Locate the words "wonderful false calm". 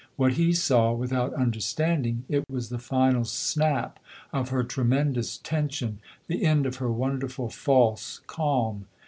6.91-8.87